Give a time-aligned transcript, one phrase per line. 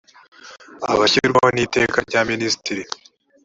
[0.91, 2.83] abashyirwaho n iteka rya minisitiri